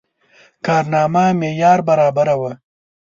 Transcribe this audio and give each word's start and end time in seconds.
کارنامه 0.65 1.25
معیار 1.41 1.79
برابره 1.87 2.35
وه. 2.39 2.51